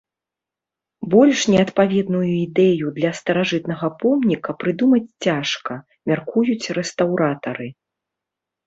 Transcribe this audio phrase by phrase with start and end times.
[1.13, 5.73] Больш неадпаведную ідэю для старажытнага помніка прыдумаць цяжка,
[6.11, 7.67] мяркуюць рэстаўратары.